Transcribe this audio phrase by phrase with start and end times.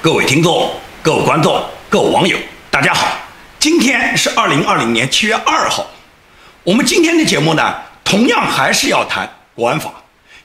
[0.00, 0.72] 各位听众、
[1.02, 2.38] 各位观众、各位网友，
[2.70, 3.18] 大家好！
[3.58, 5.84] 今天是二零二零年七月二号。
[6.62, 9.92] 我们今天的节目呢，同样还是要谈国安法，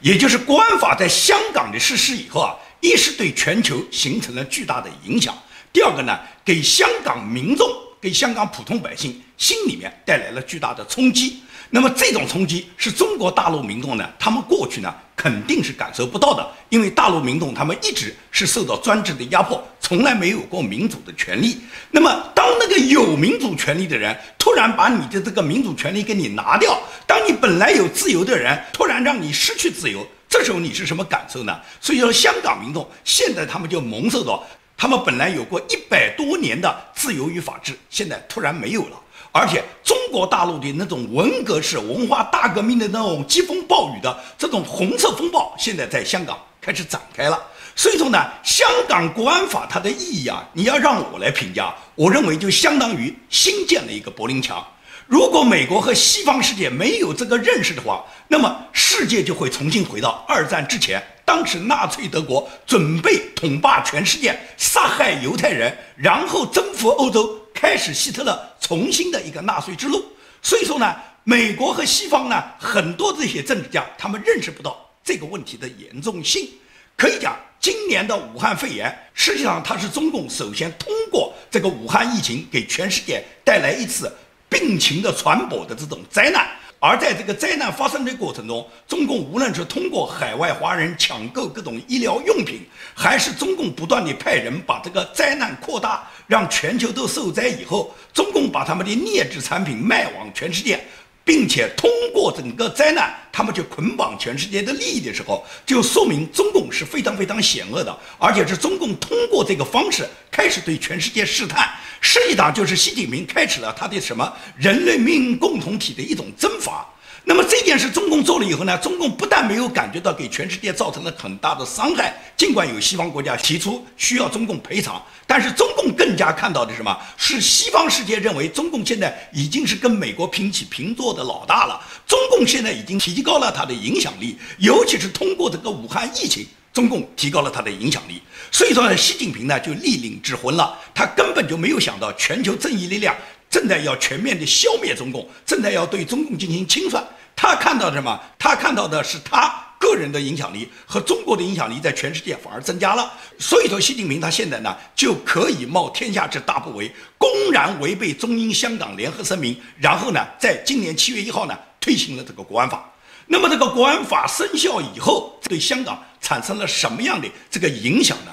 [0.01, 5.31] 也就是国安法在香港的实施以后啊，一是对全球形成了巨大的影响；
[5.71, 7.69] 第二个呢，给香港民众、
[8.01, 11.41] 给香港普通百姓心里面带来了巨大的冲击。
[11.69, 21.57] 那么这种冲击是中国大陆民众呢，他们过去呢肯定是感受不到的，因为大陆民众他们一直是受到专制的压迫，从来没有过民主的权利。
[21.89, 31.59] 那么当那个有民主权利的人突然把你的这个民主权利给你拿掉，当你本来有自由的人突然让你失去自由，这时候你是什么感受呢？
[31.81, 34.45] 所以说，香港民众现在他们就蒙受到，
[34.77, 38.99] 他们本来有过一百多年的自由与法治，现在突然没有了。
[39.35, 47.41] 而且中国大陆的那种文革式文化大革命的那种疾风暴雨的这种红色风暴，现在在香港开始展开了。
[47.75, 54.63] 所以说呢，香港国安法它的意义啊，你要让我来评价，我认为就相当于新建了一个柏林墙。
[55.07, 67.39] 如果美国和西方世界没有这个认识的话，那么世界就会重新回到二战之前，当时纳粹德国准备统霸全世界，杀害犹太人，然后征服欧洲。
[67.63, 70.03] 开始希特勒重新的一个纳税之路，
[70.41, 76.49] 所以说呢，美国和西方呢，很多这些政治家他们认识不到这个问题的严重性。
[76.97, 84.13] 可以讲，今年的武汉肺炎，实际上它是中共首先通过这个武汉疫情给全世界带来一次
[84.49, 86.45] 病情的传播的这种灾难。
[86.85, 92.59] 而在这个灾难发生的过程中，中共无论是通过海外华人抢购各种医疗用品，
[92.93, 100.83] 还是中共不断的派人把这个灾难扩大，让全球都受灾以后，中共把他们的劣质产品卖往全世界。
[101.23, 111.69] 并且通过整个灾难，他们去捆绑全世界的利益的时候，就说明中共是非常非常险恶的，而且是中共通过这个方式开始对全世界试探，
[112.01, 116.85] 实际上就是习近平开始了他的什么人类命运共同体的一种征伐。
[117.25, 138.21] 那么这件事中共做了以后呢，中共不但没有感觉到给全世界造成了很大的伤害，尽管有西方国家提出需要中共赔偿，但是中共更加看到的什么是西方世界认为中共现在已经是跟美国平起平坐的老大了，中共现在已经提高了它的影响力，尤其是通过这个武汉疫情，中共提高了它的影响力。
[138.51, 143.15] 所以说呢，习近平呢就立令智昏了，他根本就没有想到全球正义力量。
[143.53, 147.07] 正在要全面的消灭中共，正在要对中共进行清算。
[147.35, 148.19] 他看到什么？
[148.39, 153.13] 他看到的是他个人的影响力和中国的影响力在全世界反而增加了。
[153.37, 162.91] 所以说，习近平他现在呢就可以冒天下之大不韪，公然违背中英香港联合声明，然后呢，在今年七月一号呢推行了这个国安法。
[163.27, 168.31] 那么这个国安法生效以后，对香港产生了什么样的这个影响呢？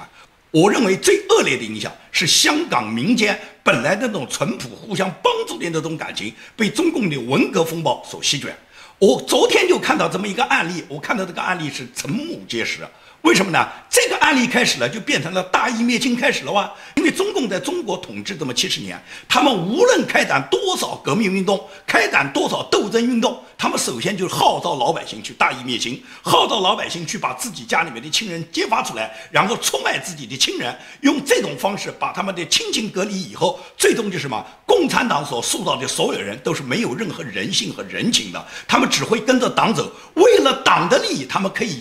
[0.49, 8.55] 我认为最恶劣的影响是香港民间本来的那种淳朴、互相帮助的那种感情，被中共的文革风暴所席卷。
[8.97, 12.89] 我昨天就看到这么一个案例，我看到这个案例是瞠目结舌。
[13.21, 13.67] 为什么呢？
[13.87, 16.71] 这个案例开始了，就变成了大义灭亲开始了哇！
[16.95, 18.99] 因为中共在中国统治这么七十年，
[19.29, 34.43] 他们无论开展多少革命运动，开展多少斗争运动，他们首先就是号召老百姓去大义灭亲，号召老百姓去把自己家里面的亲人揭发出来，然后出卖自己的亲人，用这种方式把他们的亲情隔离以后，最终就是什么？
[34.65, 41.79] 共产党所塑造的所有人都是没有任何人性和人情的，他们只会跟着党走，为了党的利益，他们可以。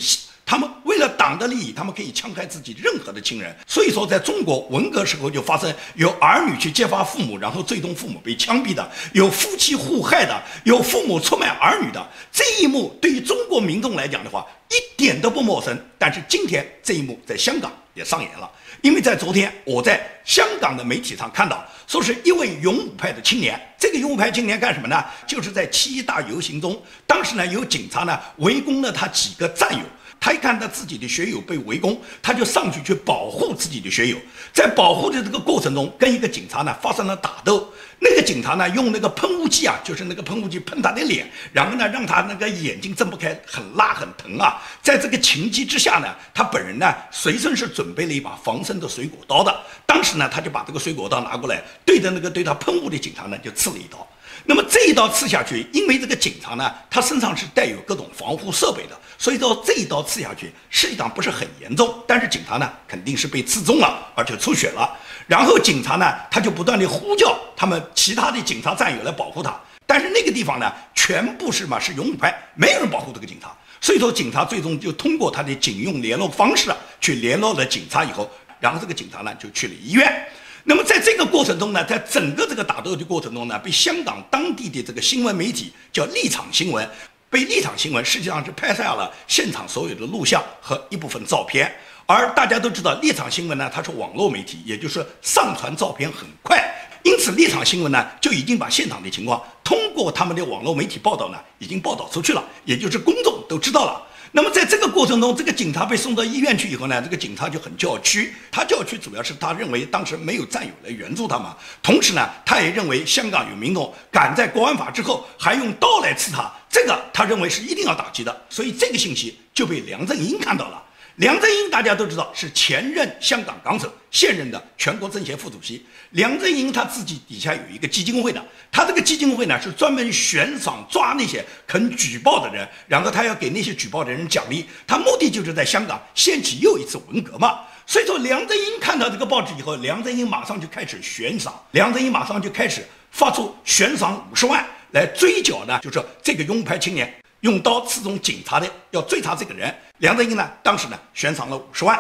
[0.51, 3.57] 他们为了党的利益，他们可以枪害自己任何的亲人。
[3.69, 10.35] 所以说，在中国文革时候就发生有儿女去揭发父母，然后最终父母被枪毙的；有夫妻互害的；
[10.65, 12.05] 有父母出卖儿女的。
[12.33, 15.81] 这一幕对于中国民众来讲的话，一点都不陌生。
[15.97, 18.51] 但是今天这一幕在香港也上演了，
[18.83, 23.57] 因为在昨天我在香港的媒体上看到，说是一位勇武派的青年。
[23.79, 25.01] 这个勇武派青年干什么呢？
[25.29, 29.85] 就是在七一大游行中，当时呢有警察呢围攻了他几个战友。
[30.21, 34.19] 他一看到自己的学友被围攻，他就上去去保护自己的学友。
[34.53, 37.73] 在保护的这个过程中，跟一个警察呢发生了打斗。
[38.03, 44.63] 那个警察呢用那个喷雾剂啊，就是那个喷雾剂喷他的脸，然后呢让他那个眼睛睁不开，很辣很疼啊。
[44.83, 49.55] 在这个情急之下呢，他本人呢随身是准备了一把防身的水果刀的。
[49.87, 54.07] 当时呢他就把这个水果刀拿过来，对着那个对他喷雾的警察呢就刺了一刀。
[54.45, 58.99] 那么这一刀刺下去，因为这个警察呢他身上是带有各种防护设备的。
[59.19, 64.99] 所以说这一刀刺下去，实际上不是很严重，但是警察呢肯定是被刺中了，而且出血了。
[65.27, 69.55] 然后警察呢他就不断的呼叫他们其他的警察战友来保护他，
[69.87, 73.55] 但是那个地方呢全部是嘛是勇武派，没有人保护这个警察。
[73.83, 80.27] 所以说警察最终就通过他的警用联络方式去联络了警察以后，然后这个警察呢就去了医院。
[80.71, 86.89] 那么在这个过程中呢，在整个这个打斗的过程中呢，被香港当地的这个新闻媒体叫立场新闻，
[87.29, 91.75] 被立场新闻实际上是拍下了现场所有的录像和一部分照片。
[92.07, 96.63] 而大家都知道，立场新闻呢，它是网络媒体，也就是上传照片很快，
[97.03, 104.07] 因此立场新闻呢就已经把现场的情况通过他们的网络媒体报道呢，已经报道出去了，也就是公众都知道了。
[104.33, 108.33] 那么在这个过程中，这个警察被送到医院去以后呢，这个警察就很叫屈。
[108.51, 118.45] 他叫屈主要是他认为当时没有战友来援助他嘛，同时呢，他也认为香港有民众敢在国安法之后还用刀来刺他，这个他认为是一定要打击的。
[118.49, 120.81] 所以这个信息就被梁振英看到了。
[121.21, 125.85] 梁振英大家都知道是前任香港港首，现任的全国政协副主席。
[126.13, 137.67] 梁振英他自己底下有一个基金会的，他这个基金会呢是专门悬赏抓那些肯举报的人，然后他要给那些举报的人奖励，他目的就是在香港掀起又一次文革嘛。
[137.87, 147.15] 所以说，梁振英看到这个报纸以后，梁振英马上就开始悬赏，梁振英马上就开始发出悬赏五十万来追缴呢，就是这个拥牌青年。
[147.41, 149.75] 用刀刺中警察的，要追查这个人。
[149.99, 151.99] 梁振英呢，当时呢悬赏了五十万。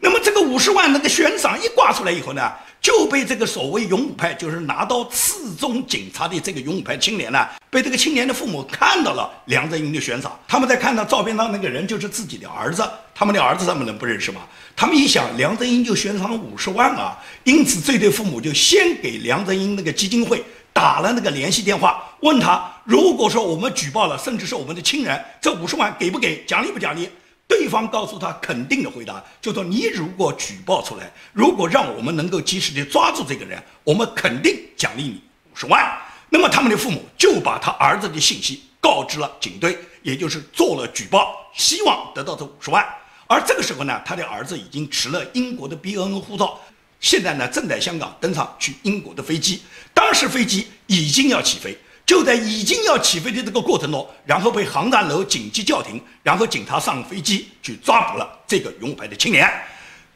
[0.00, 10.36] 那么这个五十万那个悬赏一挂出来以后呢，就被这个所谓勇武派，就是拿刀刺中警察的这个勇武派青年呢，被这个青年的父母看到了梁振英的悬赏。
[10.48, 12.82] 他们在看到照片上那个人就是自己的儿子，
[13.14, 14.40] 他们的儿子他们能不认识吗？
[14.74, 20.44] 他们一想，梁振英就悬赏五十万啊，因此这对父母就先给梁振英那个基金会。
[20.74, 26.44] 打了那个联系电话，问他，如果说我们举报了，甚至是我们的亲人，这五十万给不给？
[26.44, 27.08] 奖励不奖励？
[27.46, 35.96] 对方告诉他肯定的回答，就说你如果举报出来，如果让我们能够及时的抓住这个人，我们肯定奖励你五十万。
[36.30, 42.84] 那么他们的父母就把他儿子的信息告知了警队，也就是做了举报，希望得到这五十万。
[43.26, 46.58] 而这个时候呢，他的儿子已经持了英国的 BNN 护照。
[47.00, 49.60] 现在呢，正在香港登上去英国的飞机，
[49.92, 51.76] 当时飞机已经要起飞，
[52.12, 59.50] 就在已经要起飞的这个过程中，然后被航站楼紧急叫停，然后警察上飞机去抓捕了这个勇武派的青年。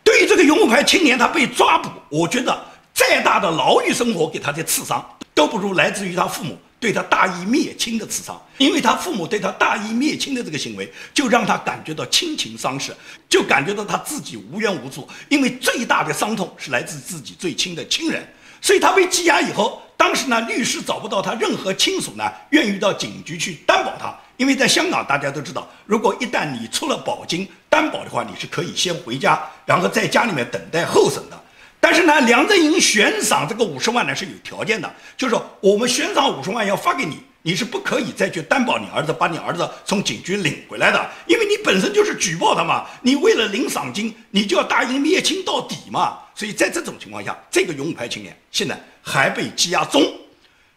[0.04, 2.62] 对于这个勇武派青年，他被抓捕，我觉得
[2.92, 5.02] 再大的牢狱生活给他的刺伤，
[5.32, 6.58] 都不如来自于他父母。
[6.78, 12.94] 对他大义灭亲的刺伤，因为他父母对他大义灭亲的这个行为，就让他感觉到亲情丧失，
[13.26, 15.08] 就感觉到他自己无冤无助。
[15.30, 18.22] 因为最大的伤痛是来自自己最亲的亲人，
[18.60, 24.14] 所以他被羁押以后，当时呢，律师找不到他任何亲属呢，愿意到警局去担保他。
[24.36, 31.42] 因为在香港，大家都知道，如果一旦你出了保金担保的话，你是可以先回家，然后在家里面等待候审的。
[31.80, 46.18] 但是呢，梁振英悬赏这个五十万呢是有条件的，就是说我们悬赏五十万要发给你，你是不可以再去担保你儿子，把你儿子从警局领回来的，因为你本身就是举报他嘛，你为了领赏金，你就要答应灭亲到底嘛。
[46.34, 50.02] 所以在这种情况下，这个勇武派青年现在还被羁押中。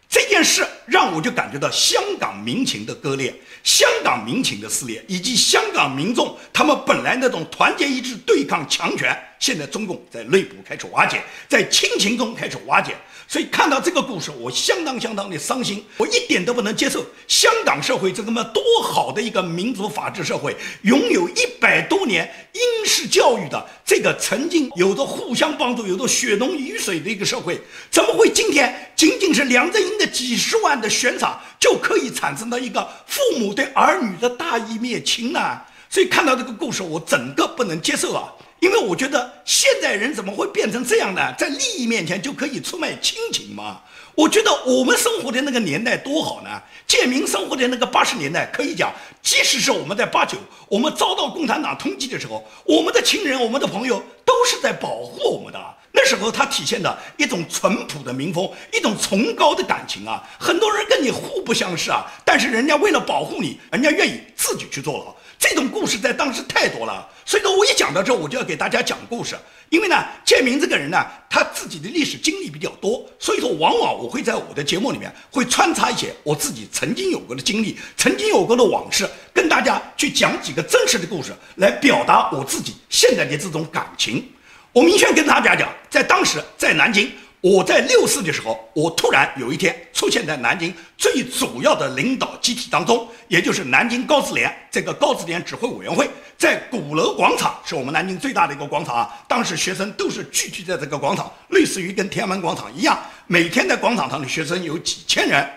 [0.07, 3.33] 这件事让我就感觉到香港民情的割裂，
[3.63, 12.95] 香港民情的撕裂，以及香港民众他们本来那种团结一致对抗强权，现在中共在内部开始瓦解，在亲情中开始瓦解。
[13.29, 35.61] 所以看到这个故事，我相当相当的伤心，我一点都不能接受香港社会这么多好的一个民主法治社会，拥有一百多年英式教育的这个曾经有着互相帮助、有着血浓于水的一个社会，怎么会今天仅仅是梁振英的几十万的悬赏就可以产生到一个父母对儿女的大义灭亲呢？
[35.87, 38.33] 所以看到这个故事，我整个不能接受啊！
[38.59, 41.33] 因为我觉得现代人怎么会变成这样呢？
[41.37, 43.81] 在利益面前就可以出卖亲情吗？
[44.15, 46.61] 我觉得我们生活的那个年代多好呢！
[46.85, 50.37] 建民生活的那个八十年代，可以讲，即使是我们在八九，
[50.67, 55.59] 我们遭到共产党通缉的时候，我们的亲人、我们的朋友都是在保护我们的。
[55.91, 60.21] 那时候它体现的一种淳朴的民风，一种崇高的感情啊！
[60.37, 65.15] 很多人跟你互不相识啊，但是人家为了保护你，人家愿意自己去坐牢。
[65.37, 69.37] 这种故事在当时太多了，所以说我一讲到这，我就要给大家讲故事。
[69.69, 84.27] 因为呢，建明这个人呢，他自己的历史经历比较多，所以说往往我会在我的节目里面会穿插一些我自己曾经有过的经历、曾经有过的往事，跟大家去讲几个真实的故事，来表达我自己现在的这种感情。
[84.73, 87.11] 我明确跟大家讲，在当时在南京。
[87.41, 99.23] 我在六四的时候，我突然有一天出现在南京最主要的领导集体当中，也就是南京高知联这个高知联指挥委员会，在鼓楼广场是我们南京最大的一个广场啊。
[99.27, 105.49] 当时学生都是聚集在这个广场，类似于跟天安门广场一样，每天在广场上的学生有几千人。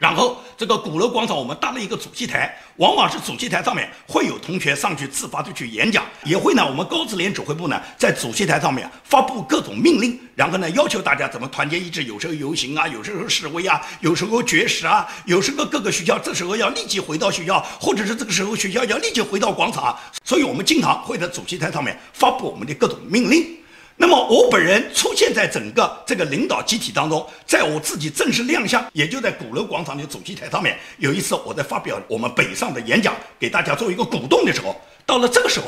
[0.00, 23.59] 然后这个鼓楼广场，我们搭了一个主席台，往往是主席台上面会有同学上去自发的去演讲，也会呢，我们高智联指挥部呢在主席台上面发布各种命令，然后呢要求大家怎么团结一致，有时候游行啊，有时候示威啊，有时候绝食啊，有时候各个学校这时候要立即回到学校，或者是这个时候学校要立即回到广场，所以我们经常会在主席台上面发布我们的各种命令。
[24.02, 30.78] 那么我本人出现在整个这个领导集体当中，在我自己正式亮相，也就在鼓楼广场的主席台上面。
[30.96, 35.66] 有一次我在发表我们北上的演讲，给大家做一个鼓动的时候，到了这个时候，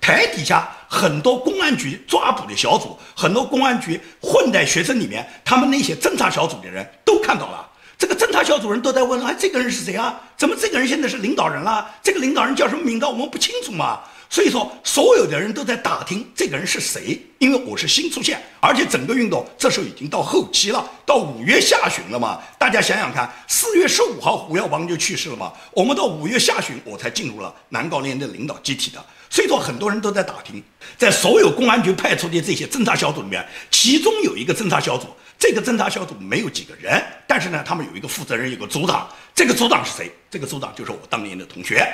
[0.00, 7.68] 台底下很多公安局抓捕的小组，很多公安局混在学生里面，他们那些侦查小组的人都看到了。
[7.98, 10.18] 这个侦查小组人都在问：哎，这个人是谁啊？
[10.38, 11.86] 怎么这个人现在是领导人了？
[12.02, 13.04] 这个领导人叫什么名字？
[13.04, 14.00] 我们不清楚嘛。
[14.34, 22.42] 所以说，所有的人都在打听这个人是谁，因为我是新出现，而且整个运动这时候已经到后期了，到五月下旬了嘛。
[22.58, 29.00] 大家想想看，四月十五号胡耀邦就去世了嘛，我们到五月下旬我才进入了南高联的领导集体的。
[29.30, 30.60] 所以说，很多人都在打听，
[30.98, 35.06] 在所有公安局派出的这些侦查小组里面，其中有一个侦查小组，
[35.38, 39.08] 这个侦查小组没有几个人，但是呢，他们有一个负责人，有个组长。
[39.32, 40.10] 这个组长是谁？
[40.28, 41.86] 这个组长就是我当年的同学。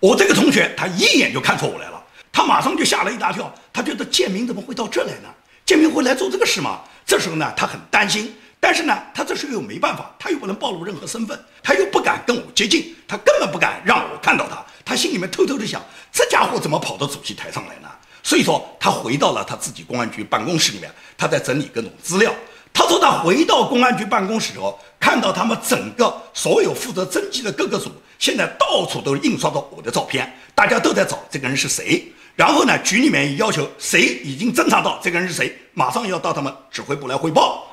[0.00, 5.28] 我这个同学，他一眼就看出我来了，他马上就吓了一大跳，他觉得建明怎么会到这来呢？
[5.64, 6.80] 建明会来做这个事吗？
[7.06, 17.88] 这时候呢，他很担心，但是呢，他这时候又没办法，他又不能暴露任何身份，他又不敢跟我接近，他根本不敢让我看到他，他心里面偷偷的想，这家伙怎么跑到主席台上来呢？
[18.22, 22.34] 所以说，他回到了他自己公安局办公室里面，他在整理各种资料。
[22.74, 27.90] 他说他回到公安局办公室后，看到他们整个所有负责侦缉的各个组。
[28.18, 32.04] 现在到处都印刷着我的照片，大家都在找这个人是谁。
[32.34, 37.66] 然后呢，局里面要求谁已经侦查到这个人是谁，马上要到他们指挥部来汇报。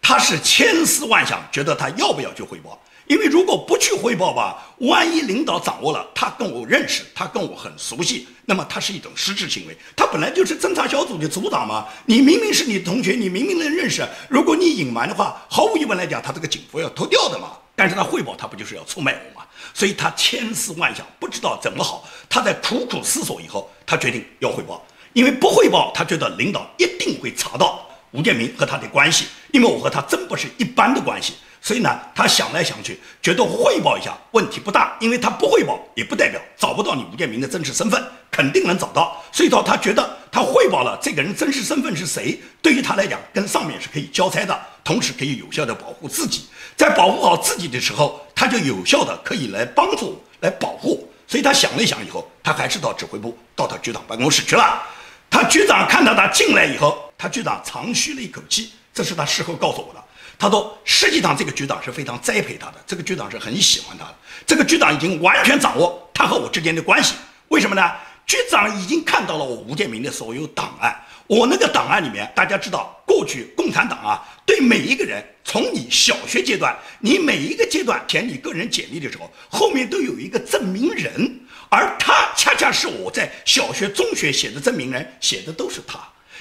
[0.00, 2.80] 他是千思万想，觉得他要不要去汇报？
[3.08, 9.76] 因为如果不去汇报吧，万一领导掌握了，他跟我认识，他跟我很熟悉，那么他是一种失职行为。
[9.94, 17.52] 他本来就是侦查小组的组长嘛，你明明是你同学，你明明能认识，如果你隐瞒的话，毫无疑问来讲，他这个警服要脱掉的嘛。
[17.76, 19.20] 但是他汇报，他不就是要出卖？
[19.74, 22.04] 所以他千思万想，不知道怎么好。
[22.28, 31.34] 他在苦苦思索以后，他决定要汇报，因为不汇报，他觉得领导一定会查到吴建民和他的关系，因为我和他真不是一般的关系。
[31.60, 39.20] 所以呢，他想来想去，觉得汇报一下问题不大，因为他不汇报也不代表找不到你吴建民的真实身份，肯定能找到。
[39.32, 46.44] 所以说，他觉得他汇报了这个人真实身份是谁，对于他来讲，跟上面是可以交差的，同时可以有效的保护自己。
[46.76, 51.10] 在保护好自己的时候，他就有效的可以来帮助、来保护。
[51.26, 54.82] 所以他想了一想以后，他还是到指挥部、到他局长办公室去了。
[55.30, 60.04] 他局长看到他进来以后，他局长长吁了一口气，这是他事后告诉我的。
[60.38, 64.14] 他说：“实际上，这个局长是非常栽培他的，这个局长是很喜欢他的。
[64.46, 67.14] 这个局长已经完全掌握他和我之间的关系。
[67.48, 67.90] 为什么呢？
[68.26, 71.00] 局长已经看到了我吴建民的所有档案。
[71.28, 85.98] 我那个档案里面，大家知道，过去共产党啊，对每一个人，从你小学阶段，你每一个阶段填你个人简历的时候，后面都有一个证明人，而他恰恰是我在小学、中学写的证明人，写的都是他。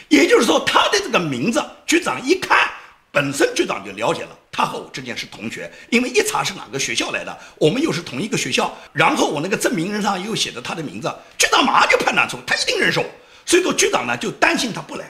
[0.09, 2.69] 也就是说，他的这个名字，局长一看。”
[3.11, 8.73] 本身局长就了解了，他和我之间是同学，因为一查是哪个学校来的，我们又是同一个学校。
[8.93, 13.05] 然后我那个证明人上又写着他的名字，局长马上就判断出他一定认识我。
[13.45, 15.05] 所以说局长呢就担心他不来，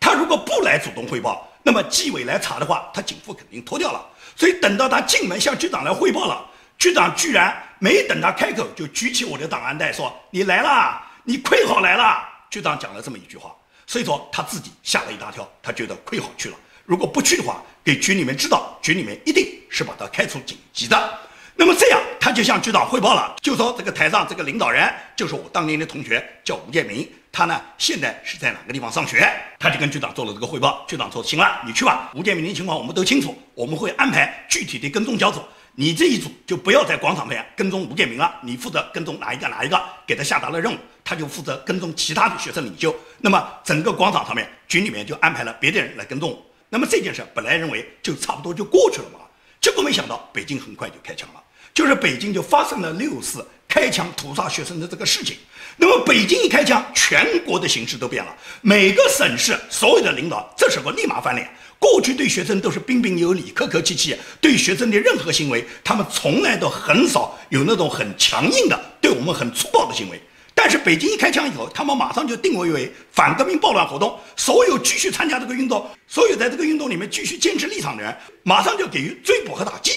[0.00, 4.02] 他如果不来主动汇报，那么纪委来查的话，他警服肯定脱掉了。
[4.34, 6.42] 所以等到他进门向局长来汇报了，
[6.78, 13.54] 局长居然没等他开口就举起我的档案袋说：“你来了，你亏好来了。”局长讲了这么一句话，
[13.86, 16.56] 所以说他自己吓了一大跳，他觉得亏好去了。
[16.86, 21.18] 如果不去的话，给局里面知道，局里面一定是把他开除警籍的。
[21.56, 29.28] 那么这样，他就向局长汇报了，就说这个台上这个领导人就是我当年的同学，叫吴建明，他呢现在是在哪个地方上学？
[29.58, 30.84] 他就跟局长做了这个汇报。
[30.86, 32.12] 局长说：“行了，你去吧。
[32.14, 35.40] 吴建明的情况我们都清楚，我们会安排具体的跟踪小组。
[35.78, 42.94] 你这一组就不要在广场边跟踪吴建明了，你负责跟踪哪一个哪一个，给他下达了任务，他就负责跟踪其他的学生领袖。
[43.18, 46.38] 那么整个广场上面，局里面就安排了别的人来跟踪。”
[46.68, 49.20] 那么这件事本来认为就差不多就过去了嘛，
[49.60, 51.42] 结果没想到北京很快就开枪了，
[51.72, 55.36] 就是北京就发生了六四开枪屠杀学生的这个事情。
[55.76, 61.48] 那么北京一开枪，全国的形势都变了，每个省市所有的领导这时候立马翻脸。
[61.78, 70.18] 过去对学生都是彬彬有礼、客客气气，对学生的任何行为，他们从来都很少有那种很强硬的对我们很粗暴的行为。
[70.66, 79.92] 但是北京一开枪以后，他们马上就定位为反革命暴乱活动，所有继续参加这个运动，所有在这个运动里面继续坚持立场的人，马上就给予追捕和打击。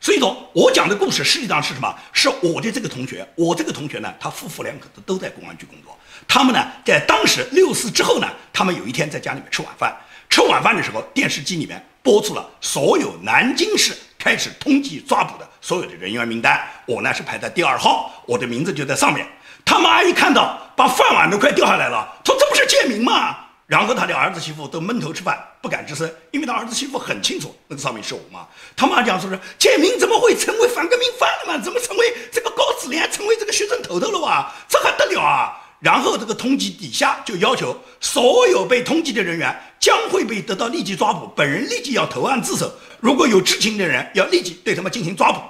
[0.00, 1.94] 所以说我讲的故事实际上是什么？
[2.10, 5.94] 是我的这个同学，我这个同学呢，他夫妇两口子都在公安局工作。
[6.26, 9.94] 他们呢，在当时六四之后呢，他们有一天在家里面吃晚饭，
[10.30, 16.58] 吃晚饭的时候，电视机里面播出了所有南京市开始通缉抓捕的所有的人员名单。
[16.86, 19.26] 我呢是排在第二号，我的名字就在上面。
[19.64, 23.36] 他妈一看到，把饭碗都快掉下来了，说这不是建明吗？
[23.66, 28.46] 然后他的儿子媳妇都闷头吃饭，不敢吱声，因为他儿子媳妇很清楚那个上面是我妈。
[28.76, 31.64] 他妈讲说是建明怎么会成为反革命犯了嘛？
[31.64, 34.52] 怎么成为这个高子联，成为这个学生头头了哇？
[34.68, 35.58] 这还得了啊？
[35.80, 45.40] 然后这个通缉底下就要求所有被通缉的人员将会被得到立即抓捕，本人立即要投案自首，如果有知情的人要立即对他们进行抓捕。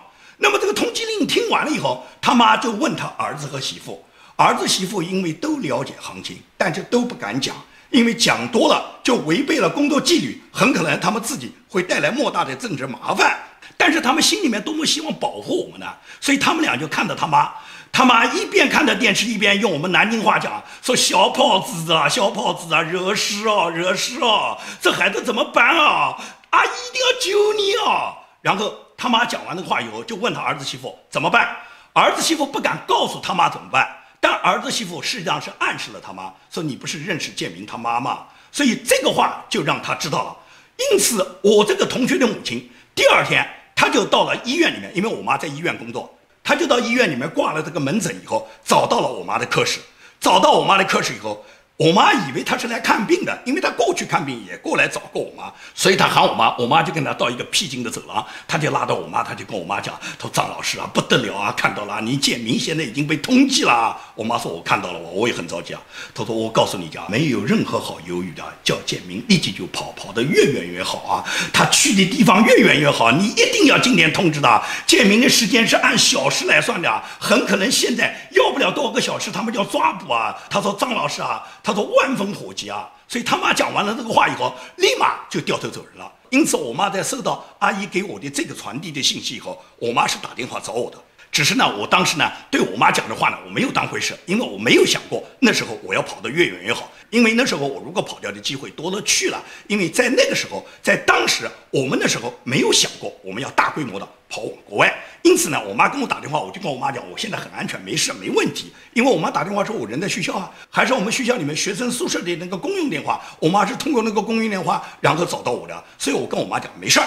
[0.43, 7.55] 那么这个通缉令听完了以后，他妈就问他儿子和媳妇，儿子媳妇因为都了解行情，但是都不敢讲，
[7.91, 13.39] 因为讲多了就违背了工作纪律，很可能他们自己会带来莫大的政治麻烦。
[13.77, 15.87] 但是他们心里面多么希望保护我们呢？
[16.21, 17.53] 所以他们俩就看着他妈，
[17.93, 26.17] 他妈一边看着电视，一边用我们南京话讲说：“小胖子啊，小胖子啊，惹事啊，惹事啊，这孩子怎么办啊？
[26.51, 28.75] 阿姨一定要救你啊！”然后。
[29.03, 31.57] 他妈讲完这话以后，就问他儿子媳妇怎么办。
[31.93, 33.85] 儿子媳妇不敢告诉他妈怎么办，
[34.21, 38.27] 但儿子媳妇实际上是暗示了他妈，说你不是认识建明他妈吗？
[38.53, 40.37] 所以这个话就让他知道了。
[40.77, 43.45] 因此，我这个同学的母亲第二天
[43.75, 49.81] 他就到了医院里面，因为我妈在医院工作，他就到医院里面挂了这个门诊以后，找到了我妈的科室，
[50.21, 51.45] 找到我妈的科室以后。
[51.79, 63.97] 我妈以为他是来看病的，因为他过去看病也过来找过我妈，所以他喊我妈，我妈就跟他到一个僻静的走廊，他就拉到我妈，他就跟我妈讲，他说张老师啊，不得了啊，看到了，你建明现在已经被通缉了。
[64.15, 65.81] 我妈说，我看到了，我我也很着急啊。
[66.15, 71.25] 他说，我告诉你讲，没有任何好犹豫的，叫建明立即就跑，跑得越远越好啊。
[71.53, 74.63] 他去的地方越远越好，你一定要今天通知他。
[74.87, 80.37] 建明的时间是按小时来算的，很可能现在要不了多少个小时，他们就要抓捕啊。
[80.49, 81.73] 他说，张老师啊，他。
[81.75, 86.13] 说万分火急啊，所以他妈讲完了这个话以后，立马就掉头走人了。
[86.31, 90.99] 因此，我妈在收到阿姨给我的这个传递的信息以后，我妈是打电话找我的。
[91.33, 96.93] 只是呢，我当时呢，对我妈讲的话呢，我没有当回事，因为我没有想过那时候我要跑得越远越好。
[97.09, 104.95] 因为那时候我如果跑掉的机会多了去了，因为在那个时候，在当时我们那时候没有想过我们要大规模的跑往国外。
[105.23, 108.71] 因此呢，我妈跟我打电话，我就跟我妈讲，我现在很安全，没事，没问题。
[108.93, 117.07] 因为我妈打电话说我人在学校啊，还是我们学校里面学生宿舍的那个公用电话，我妈是通过那个公用电话然后找到我的，所以我跟我妈讲没事儿。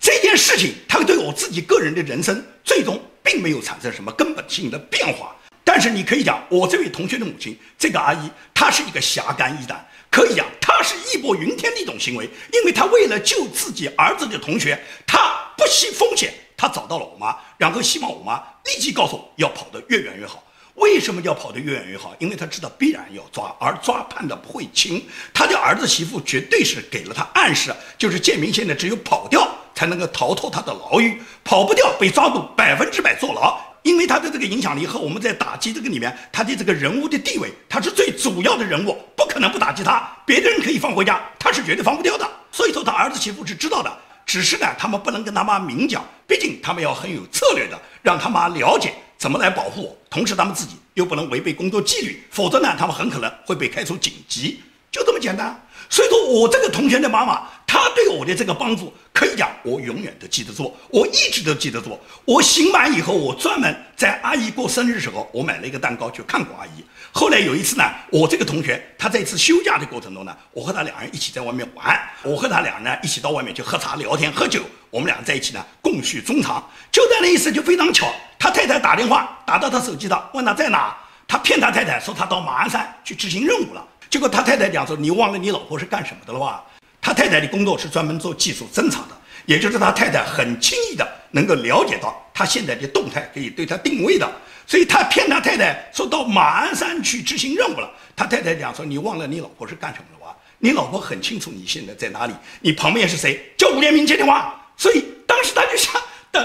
[0.00, 5.36] 这件事情，它对我自己个人的人生最终并没有产生什么根本性的变化。
[5.62, 20.42] 但是你可以讲，我这位同学的母亲，这个阿姨，她是一个侠肝义胆，可以讲她是义薄云天的一种行为，因为她为了救自己儿子的同学，她不惜风险，她找到了我妈，然后希望我妈立即告诉我要跑得越远越好。
[20.76, 22.14] 为什么要跑得越远越好？
[22.18, 25.04] 因为他知道必然要抓，而抓判的不会轻。
[25.34, 33.56] 他的儿子媳妇绝对是给了他暗示，就是建明现在只有跑掉才能够逃脱他的牢狱，跑不掉被抓住，百分之百坐牢。
[33.84, 40.02] 因为他的这个影响力和我们在打击这个里面，他的这个人物的地位，他是最主要的人物，不可能不打击他。
[40.26, 42.28] 别的人可以放回家，他是绝对放不掉的。
[42.50, 48.92] 所以说他儿子媳妇是知道的，只是呢，他们不能跟他妈明讲，毕竟他们要很有策略的让他妈了解。
[49.16, 49.96] 怎么来保护我？
[50.10, 54.60] 同时，他们自己又不能违背工作纪律，否则呢，他们很可能会被开除警籍，
[54.90, 55.60] 就这么简单。
[55.90, 61.98] 所以说我这个同学的妈妈，她对我的这个帮助，可以讲我永远都记得住，我一直都记得住。
[62.24, 66.84] 我刑满以后，我专门在阿姨过生日的时候，我买了一个蛋糕去看过阿姨。
[67.10, 76.62] 后来有一次呢，我这个同学他在一次休假的过程中呢，我和他两人一起在外面玩，我和他俩呢一起到外面去喝茶、聊天、喝酒，我们俩在一起呢共叙衷肠。
[76.92, 80.94] 就在那一次，就非常巧，他太太打电话打到他手机上，问他在哪，
[81.26, 83.84] 他骗他太太说他到马鞍山去执行任务了。
[84.10, 86.64] 结果他太太讲说：“你忘了你老婆是干什么的了吧？”
[87.00, 89.16] 他太太的工作是专门做技术侦查的，
[89.46, 94.30] 也就是他太太很轻易的能够了解到他现在的动态，可以对他定位的。
[94.66, 97.90] 所以他骗他太太说到马鞍山去执行任务了。
[98.16, 100.34] 他太太讲说：“你忘了你老婆是干什么的吧？
[100.58, 103.52] 你老婆很清楚你现在在哪里，你旁边是谁？
[103.56, 105.92] 叫吴连明接电话。”所以当时他就想，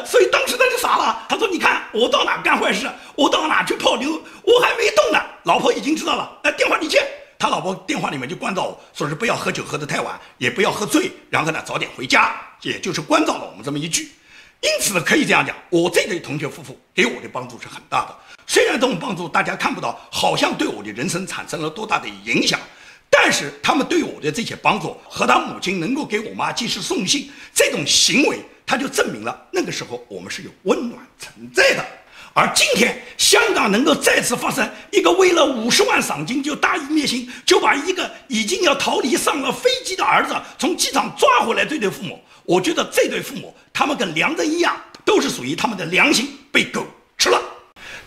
[0.06, 1.26] 所以当时他就傻了。
[1.30, 6.40] 他说：“你看我到哪干坏事，我到哪去泡妞，我还没动呢，老婆已经知道了。
[6.44, 7.02] 那电话你接。”
[7.44, 14.10] 他老婆电话里面就关照我说是不要喝酒喝得太晚，也不要喝醉，然后呢早点回家，也就是关照了我们这么一句。
[14.62, 18.16] 因此呢可以这样讲，我这对同学夫妇给我的帮助是很大的。
[18.48, 22.58] 虽然这种帮助大家看不到，好像对我的人生产生了多大的影响，
[23.10, 31.86] 但是他们对我的这些帮助和他母亲能够给我妈及时送信这种行为，它就证明了那个时候我们是有温暖存在的。
[32.36, 35.03] 而今天，香港能够再次发生一
[35.46, 46.86] 了五十万赏金就大义灭亲，就把一个已经要逃离上了飞机的儿子从机场抓回来，这对父母，我觉得这对父母他们跟梁振一样，都是属于他们的良心被狗
[47.18, 47.42] 吃了。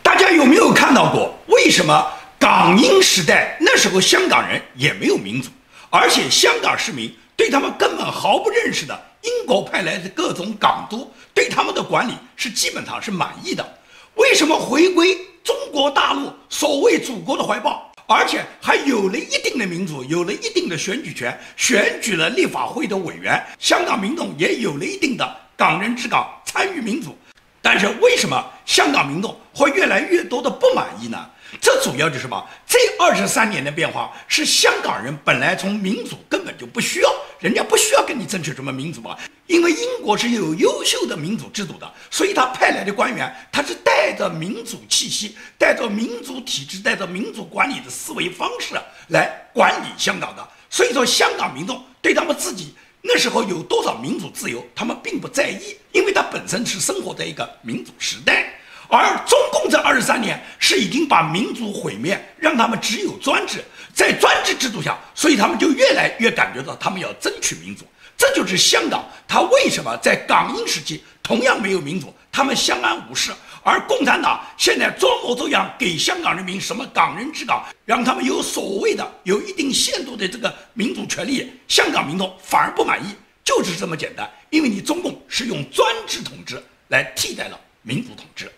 [0.03, 1.37] 大家有没有看到过？
[1.49, 2.07] 为什么
[2.39, 5.51] 港英时代那时候香港人也没有民主，
[5.91, 13.79] 而且香港市民对他们根本毫不认识的英国派来的各种港督对他们的管理是基本上是满意的？
[14.17, 27.17] 为什么回归中国大陆所谓祖国的怀抱，而且还有了一定的民主，有了一定的选举权，选举了立法会的委员，香港民众也有了一定的港人治港参与民主，
[27.61, 31.31] 但是为什么香港民众会越来越多的不满意呢？
[31.61, 32.45] 这主要就是什么？
[32.67, 48.75] 这二十三年的变化是香港人本来从民主根本就不需要，人家不需要跟你争取什么民主嘛，因为英国是有优秀的民主制度的，所以他派来的官员他是带着民主气息、带着民主体制、带着民主管理的思维方式
[49.09, 50.47] 来管理香港的。
[50.69, 58.53] 所以说，香港民众对他们自己那时候有多少民主自由，他们并不在意，因为他本身是生活在一个民主时代。
[58.89, 67.85] 而中共这二十三年是已经把民主毁灭，让他们只有专制，在专制制度下，所以他们就越来越感觉到他们要争取民主。
[68.17, 73.31] 这就是香港，他为什么在港英时期同样没有民主，他们相安无事，
[73.63, 84.27] 而共产党现在装模作样给香港人民什么港人治港，让他们有所谓的有一定限度的这个民主权利，香港民众反而不满意，就是这么简单。
[84.49, 88.51] 因为你中共是用专制统治来替代了民主统治。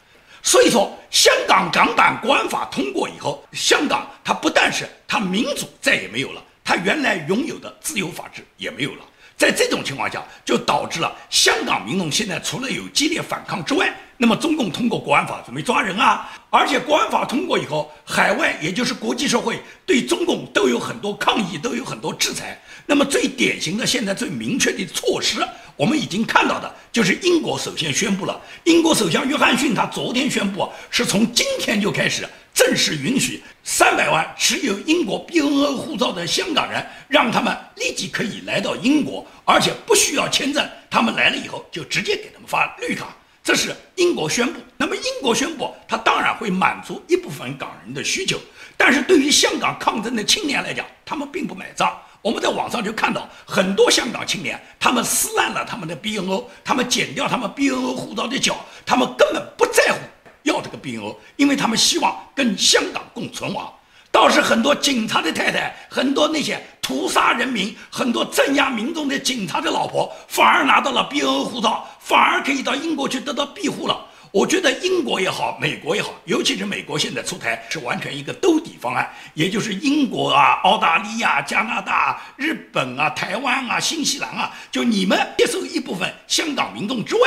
[0.43, 9.05] 所以说，香港港版国安法通过以后，香港它不但是它民主再也没有了，它原来拥有的自由法治也没有了。
[9.37, 22.61] 在这种情况下，就导致了香港民众现在除了有激烈反抗之外，那么中共通过国安法准备抓人啊，而且国安法通过以后，海外也就是国际社会对中共都有很多抗议，都有很多制裁。
[22.87, 25.41] 那么最典型的，现在最明确的措施。
[25.79, 28.39] 我们已经看到的，就是英国首先宣布了。
[28.65, 40.69] 英国首相约翰逊他昨天宣布，是从今天就开始正式允许三百万持有英国 BNO 护照的香港人，让他们立即可以来到英国，而且不需要签证。
[40.91, 43.17] 他们来了以后，就直接给他们发绿卡。
[43.45, 44.59] 这是英国宣布。
[44.77, 48.37] 那么英国宣布，他当然会满足一部分港人的需求，
[48.77, 51.97] 但是对于香港抗争的青年来讲，他们并不买账。
[52.21, 59.99] 我们在网上就看到很多香港青年，他们撕烂了他们的 BNO，他们剪掉他们 BNO 护照的角，他们根本不在乎
[60.43, 63.73] 要这个 BNO，因为他们希望跟香港共存亡。
[64.11, 74.07] 倒是很多警察的太太，很多那些屠杀人民、很多镇压民众的警察的老婆，反而拿到了 BNO 护照，反而可以到英国去得到庇护了。
[74.31, 87.21] 我觉得英国也好，美国也好，尤其是美国现在出台是完全一个兜底方案，也就是英国啊、澳大利亚、加拿大、日本啊、台湾啊、新西兰啊，就你们接受一部分香港民众之外，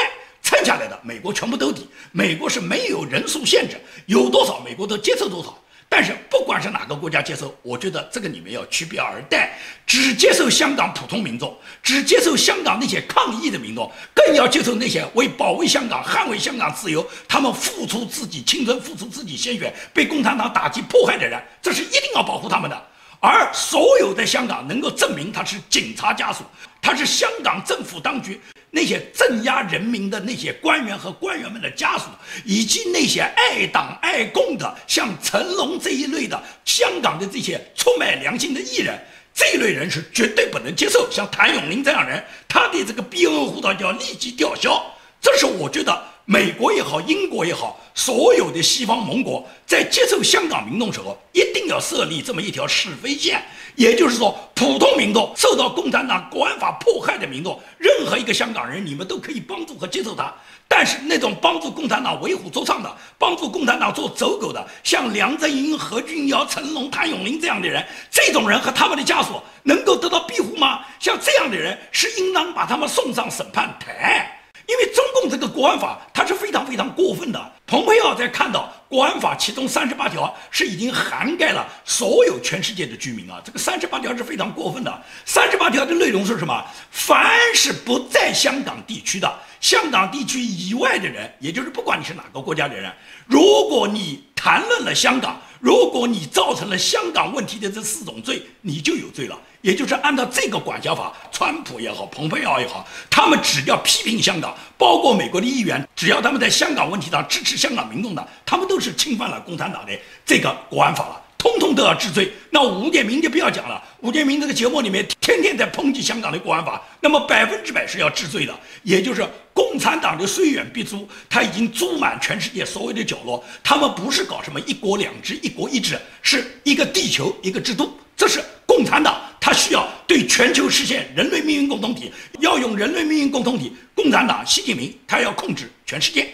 [0.43, 1.87] 剩下来的美国全部兜底。
[2.11, 5.57] 美国是没有人数限制，有多少美国都接受多少。
[5.93, 22.87] 但是不管是哪个国家接受，我觉得这个你们要区别而待，只接受香港普通民众，只接受香港那些抗议的民众，更要接受那些为保卫香港、捍卫香港自由，他们付出自己青春、付出自己鲜血，被共产党打击迫害的人，这是一定要保护他们的。
[23.23, 26.43] 而所有在香港能够证明他是警察家属，
[26.81, 28.41] 他是香港政府当局。
[28.71, 32.05] 那些镇压人民的那些官员和官员们的家属，
[32.43, 38.99] 以及那些爱党爱共的像成龙这一类的香港的这些出卖良心的艺人，
[39.35, 41.07] 这一类人是绝对不能接受。
[41.11, 44.83] 像谭咏麟这样人，他的这个 BNO 护照就要立即吊销。
[45.21, 46.10] 这是我觉得。
[46.25, 53.43] 美国也好，英国也好，所有的西方盟国在接受香港民众时候，一定要设立这么一条是非线。
[53.75, 60.33] 也就是说，普通民众受到共产党国安法迫害的民众，任何一个香港人，你们都可以帮助和接受他。
[60.67, 70.81] 但是那种帮助共产党为虎作伥的，帮助共产党做走狗的，像梁振英、何俊尧、成龙、谭咏麟这样的人，这种人和他们的家属能够得到庇护吗？
[70.99, 74.40] 像这样的人，是应当把他们送上审判台。
[74.67, 85.01] 因为中共这个国安法，它是非常非常过分的，蓬佩奥在看到国安法其中三十八条是已经涵盖了所有全世界的居民啊，这个三十八条是非常过分的。
[85.23, 86.61] 三十八条的内容是什么？
[86.91, 92.91] 凡是不在香港地区的、香港地区以外的人，也就是不管你是哪个国家的人，
[93.25, 99.39] 如果你谈论了香港，如果你造成了香港问题的这四种罪，你就有罪了。
[99.61, 109.91] 也就是按照这个管辖法，川普也好，蓬佩奥也好，他们只要批评香港，包括美国的议员，只要他们在香港问题上支持香港民众的，他们都是侵犯了共产党的
[110.25, 112.33] 这个国安法了，通通都要治罪。
[112.49, 118.59] 那吴建明就不要讲了，吴建明这个节目里面天天在抨击香港的国安法，那么百分之百是要治罪的。
[118.81, 123.43] 也就是共产党的虽远必诛，他已经诛满全世界所有的角落。
[123.63, 129.21] 他们不是搞什么一国两制、一国一制，是一个地球一个制度，这是共产党。
[129.39, 133.73] 他需要对全球实现人类命运共同体，要用人类命运共同体。
[133.95, 136.29] 共产党习近平他要控制全世界，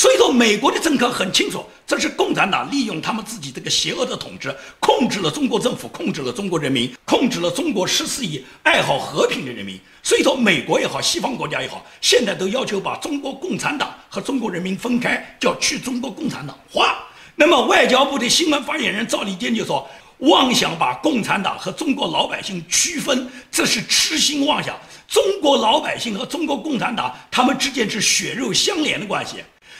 [0.00, 9.78] 所以说美国的政客很清楚，这是共产党利用他们自己这个邪恶的统治，控制了中国政府，控制了中国人民，控制了中国十四亿爱好和平的人民。
[10.02, 16.96] 所以说，美国也好，西方国家也好，现在都要求把中国共产党和中国人民分开，叫去中国共产党化。
[17.36, 19.86] 那么，外交部的新闻发言人赵立坚就说。
[20.20, 24.78] 妄想把共产党和中国老百姓区分，这是痴心妄想。
[25.08, 29.36] 中国老百姓和中国共产党，他们之间是血肉相连的关系，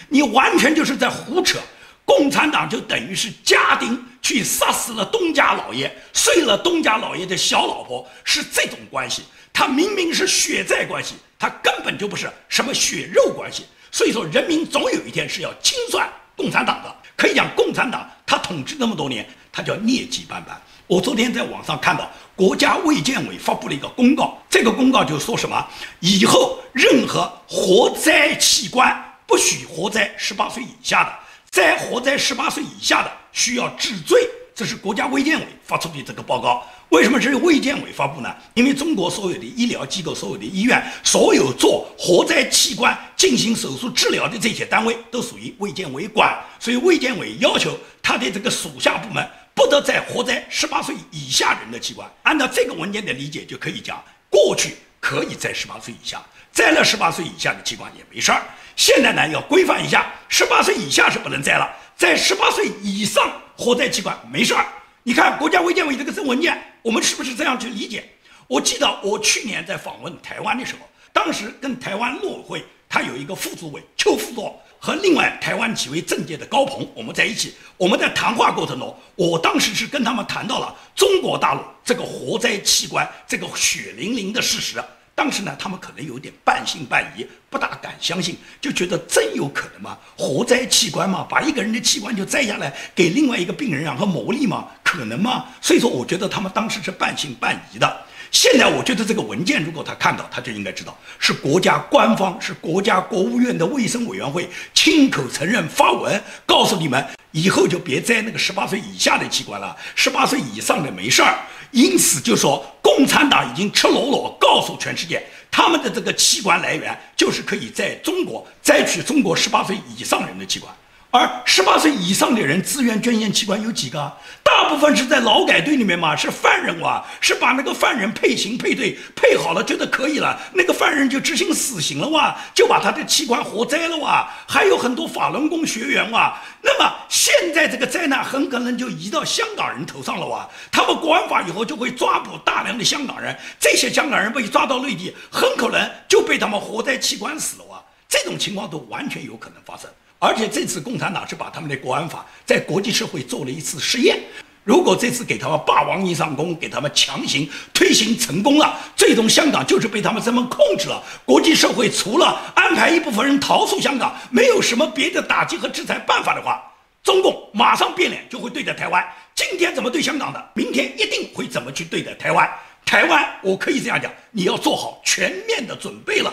[0.08, 1.58] 你完全就是在胡扯。
[2.04, 9.22] 共产党就等于是家丁去杀死了东家老爷，睡了东家老爷的小老婆，是这种关系。
[9.52, 13.64] 他明明是血债关系，他根本就不是什么血肉关系。
[13.92, 16.92] 所以说，人民总有一天是要清算共产党的。
[17.16, 19.24] 可以讲，共产党他统治那么多年。
[19.52, 20.60] 他叫劣迹斑斑。
[20.86, 25.64] 我昨天在网上看到国家卫健委发布了一个公告，这个公告就说什么，
[25.98, 28.96] 以后任何活摘器官
[29.30, 31.16] 不许活摘十八岁以下的，
[31.52, 34.28] 再活摘十八岁以下的需要治罪。
[34.56, 36.66] 这是国家卫健委发出的这个报告。
[36.88, 38.34] 为什么是卫健委发布呢？
[38.54, 49.24] 因为中国所有的医疗机构、所有的医院、所有做活摘器官进行手术治疗的这些单位都属于卫健委管，所以卫健委要求他的这个属下部门。
[49.54, 52.10] 不得再活摘十八岁以下人的器官。
[52.24, 56.20] 按照这个文件的理解，就可以讲，过去可以在十八岁以下
[56.52, 58.42] 摘了十八岁以下的器官也没事儿。
[58.80, 64.64] 现在呢，要规范一下，十八岁以下是不能摘了，在十八岁以上活摘器官没事儿。
[65.02, 68.02] 你看国家卫健委这个这文件，我们是不是这样去理解？
[68.46, 74.58] 我记得我去年在访问台湾的时候，当时跟台湾陆委会，他有一个副主委邱副座。
[74.82, 77.54] 和另外台湾几位政界的高朋，我们在一起。
[77.76, 84.82] 我们在谈话过程中，我当时是跟他们谈到了中国大陆这个活摘器官这个血淋淋的事实。
[85.20, 89.98] 当时呢，他们可能有点半信半疑，不大敢相信，就觉得真有可能吗？
[90.16, 91.26] 活摘器官吗？
[91.28, 94.68] 把一个人的器官就摘下来给另外一个病人，然后牟利吗？
[94.82, 95.44] 可能吗？
[95.60, 98.04] 所以说，我觉得他们当时是半信半疑的。
[98.30, 111.40] 现在我觉得这个文件，如果他看到，他就应该知道是国家官方，是国家国务院的卫生委员会亲口承认发文，告诉你们以后就别摘那个十八岁以下的器官了，十八岁以上的没事儿。
[111.70, 120.72] 因此就说共产党已经赤裸裸告诉全世界，他们的这个器官来源就是可以在中国摘取中国十八岁以上人的器官。
[121.12, 124.12] 而十八岁以上的人自愿捐献器官有几个？
[124.44, 134.28] 大部分是在劳改队里面嘛，是犯人哇，是把那个犯人配刑配对配好了，觉得可以了，那个犯人就执行死刑了哇，就把他的器官活摘了哇。
[134.46, 140.48] 还有很多法轮功学员哇，那么现在这个灾难很可能就移到香港人头上了哇。
[140.70, 147.82] 他们国安法以后就会抓捕大量的香港人，这些香港人被抓到内地，很可能就被他们活摘器官死了哇。
[148.08, 149.90] 这种情况都完全有可能发生。
[150.20, 154.20] 而且这次共产党是把他们的国安法在国际社会做了一次试验。
[154.62, 161.02] 如果这次给他们霸王硬上弓，给他们强行推行成功了，最终香港就是被他们这么控制了。
[161.24, 166.62] 国际社会除了安排一部分人逃出香港，没有什么别的打击和制裁办法的话，
[167.02, 169.02] 中共马上变脸就会对待台湾。
[169.34, 172.48] 今天怎么对香港的，明天一定会怎么去对待台湾。
[172.84, 176.32] 台湾，我可以这样讲，你要做好全面的准备了。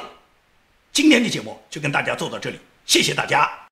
[0.91, 3.66] 今天的节目就跟大家做到这里，谢谢大家。